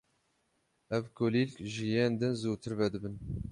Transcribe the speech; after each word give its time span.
Ev 0.97 1.03
kulîlk 1.15 1.55
ji 1.73 1.85
yên 1.93 2.13
din 2.19 2.33
zûtir 2.41 2.73
vedibin. 2.79 3.15